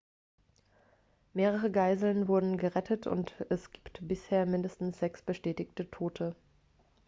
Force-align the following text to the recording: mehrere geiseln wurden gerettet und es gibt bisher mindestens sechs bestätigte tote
mehrere 1.33 1.69
geiseln 1.69 2.27
wurden 2.27 2.57
gerettet 2.57 3.05
und 3.05 3.35
es 3.49 3.69
gibt 3.71 3.99
bisher 4.07 4.47
mindestens 4.47 4.97
sechs 4.97 5.21
bestätigte 5.21 5.91
tote 5.91 6.35